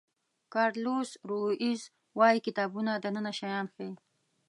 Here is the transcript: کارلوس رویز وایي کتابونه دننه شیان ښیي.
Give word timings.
کارلوس 0.53 1.09
رویز 1.29 1.81
وایي 2.17 2.39
کتابونه 2.47 2.91
دننه 3.03 3.31
شیان 3.39 3.65
ښیي. 3.73 3.91